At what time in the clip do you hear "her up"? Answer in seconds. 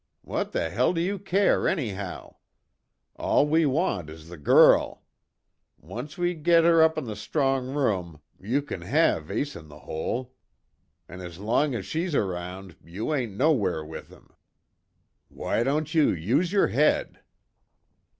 6.63-6.97